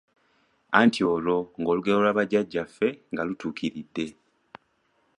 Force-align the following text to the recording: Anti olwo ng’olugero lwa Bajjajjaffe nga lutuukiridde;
Anti 0.79 1.01
olwo 1.13 1.37
ng’olugero 1.59 1.99
lwa 2.01 2.15
Bajjajjaffe 2.17 2.87
nga 3.11 3.21
lutuukiridde; 3.27 4.05